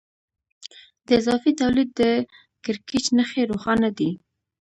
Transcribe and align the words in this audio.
د 1.05 1.07
اضافي 1.21 1.51
تولید 1.61 1.89
د 2.01 2.01
کړکېچ 2.65 3.05
نښې 3.17 3.41
روښانه 3.51 3.89
دي 3.97 4.11